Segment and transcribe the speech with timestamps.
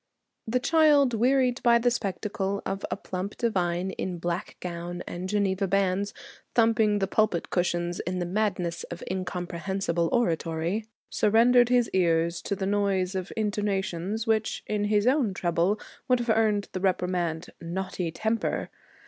[0.47, 5.67] The child wearied by the spectacle of a plump divine, in black gown and Geneva
[5.67, 6.11] bands,
[6.55, 12.65] thumping the pulpit cushions in the madness of incomprehensible oratory, surrendered his ears to the
[12.65, 18.71] noise of intonations which, in his own treble, would have earned the reprimand, 'Naughty temper.'